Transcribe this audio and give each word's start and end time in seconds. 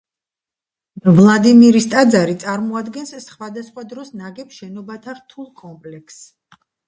ვლადიმირის 1.17 1.85
ტაძარი 1.91 2.37
წარმოადგენს 2.45 3.13
სხვადასხვა 3.27 3.85
დროს 3.91 4.11
ნაგებ 4.23 4.57
შენობათა 4.61 5.17
რთულ 5.21 5.51
კომპლექსს. 5.63 6.27